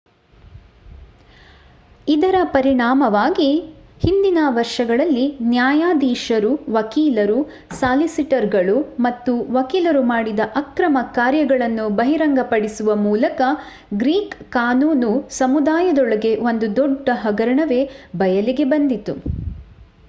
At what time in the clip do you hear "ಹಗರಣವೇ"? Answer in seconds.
17.21-17.81